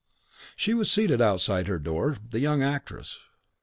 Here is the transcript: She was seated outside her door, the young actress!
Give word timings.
She 0.55 0.73
was 0.73 0.89
seated 0.91 1.21
outside 1.21 1.67
her 1.67 1.77
door, 1.77 2.17
the 2.27 2.39
young 2.39 2.63
actress! 2.63 3.19